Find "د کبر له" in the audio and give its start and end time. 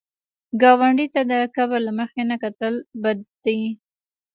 1.29-1.91